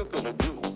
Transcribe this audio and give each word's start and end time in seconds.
you 0.00 0.06
gonna 0.06 0.32
do? 0.32 0.69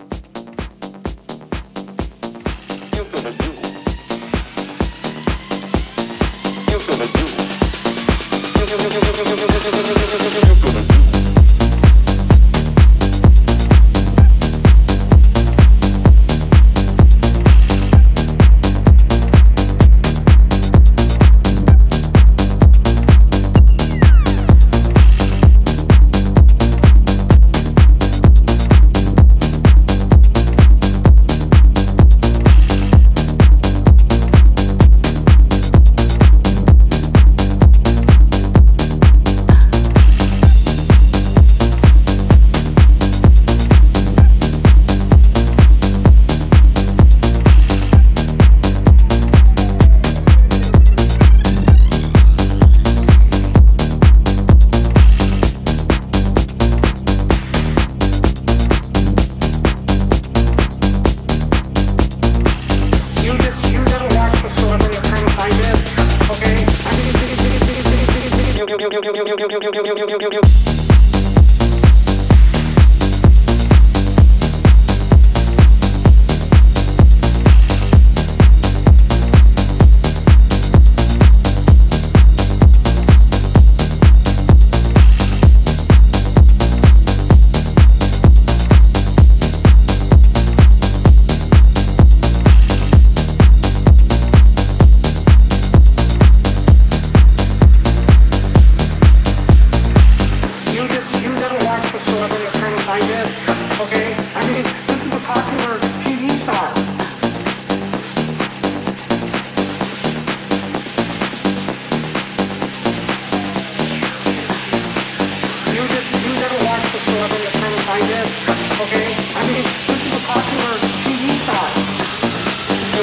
You're 68.91 70.84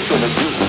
gonna 0.08 0.28
do? 0.34 0.62